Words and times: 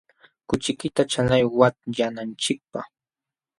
Kuchiykita 0.47 1.01
chalay 1.11 1.43
watyananchikpaq. 1.59 2.87